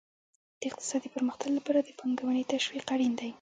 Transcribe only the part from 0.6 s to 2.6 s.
اقتصادي پرمختګ لپاره د پانګونې